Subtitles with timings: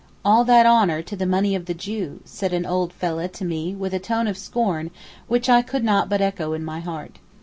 [0.25, 3.75] 'All that honour to the money of the Jew,' said an old fellah to me
[3.75, 4.89] with a tone of scorn
[5.27, 7.19] which I could not but echo in my heart.